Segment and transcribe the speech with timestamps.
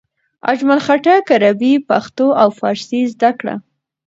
[0.51, 3.55] اجمل خټک عربي، پښتو او فارسي زده کړه.